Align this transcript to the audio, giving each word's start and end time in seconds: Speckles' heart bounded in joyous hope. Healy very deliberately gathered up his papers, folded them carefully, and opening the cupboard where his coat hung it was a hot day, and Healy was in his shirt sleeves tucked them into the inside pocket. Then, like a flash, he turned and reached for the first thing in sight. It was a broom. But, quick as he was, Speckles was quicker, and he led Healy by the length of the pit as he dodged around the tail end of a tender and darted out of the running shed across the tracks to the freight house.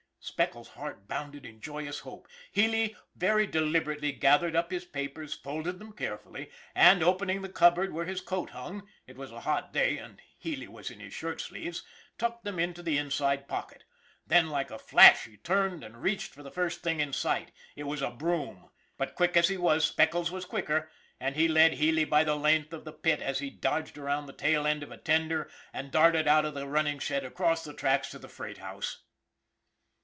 Speckles' 0.23 0.67
heart 0.67 1.07
bounded 1.07 1.47
in 1.47 1.59
joyous 1.61 1.99
hope. 2.01 2.27
Healy 2.51 2.95
very 3.15 3.47
deliberately 3.47 4.11
gathered 4.11 4.55
up 4.55 4.69
his 4.69 4.85
papers, 4.85 5.33
folded 5.33 5.79
them 5.79 5.91
carefully, 5.93 6.51
and 6.75 7.01
opening 7.01 7.41
the 7.41 7.49
cupboard 7.49 7.91
where 7.91 8.05
his 8.05 8.21
coat 8.21 8.51
hung 8.51 8.87
it 9.07 9.17
was 9.17 9.31
a 9.31 9.39
hot 9.39 9.73
day, 9.73 9.97
and 9.97 10.21
Healy 10.37 10.67
was 10.67 10.91
in 10.91 10.99
his 10.99 11.11
shirt 11.11 11.41
sleeves 11.41 11.81
tucked 12.19 12.43
them 12.43 12.59
into 12.59 12.83
the 12.83 12.99
inside 12.99 13.47
pocket. 13.47 13.83
Then, 14.27 14.51
like 14.51 14.69
a 14.69 14.77
flash, 14.77 15.25
he 15.25 15.37
turned 15.37 15.83
and 15.83 16.03
reached 16.03 16.35
for 16.35 16.43
the 16.43 16.51
first 16.51 16.81
thing 16.83 16.99
in 16.99 17.13
sight. 17.13 17.51
It 17.75 17.85
was 17.85 18.03
a 18.03 18.11
broom. 18.11 18.69
But, 18.97 19.15
quick 19.15 19.35
as 19.35 19.47
he 19.47 19.57
was, 19.57 19.85
Speckles 19.85 20.29
was 20.29 20.45
quicker, 20.45 20.91
and 21.19 21.35
he 21.35 21.47
led 21.47 21.73
Healy 21.73 22.05
by 22.05 22.23
the 22.23 22.35
length 22.35 22.73
of 22.73 22.85
the 22.85 22.93
pit 22.93 23.23
as 23.23 23.39
he 23.39 23.49
dodged 23.49 23.97
around 23.97 24.27
the 24.27 24.33
tail 24.33 24.67
end 24.67 24.83
of 24.83 24.91
a 24.91 24.97
tender 24.97 25.49
and 25.73 25.89
darted 25.91 26.27
out 26.27 26.45
of 26.45 26.53
the 26.53 26.67
running 26.67 26.99
shed 26.99 27.25
across 27.25 27.63
the 27.63 27.73
tracks 27.73 28.11
to 28.11 28.19
the 28.19 28.29
freight 28.29 28.59
house. 28.59 28.99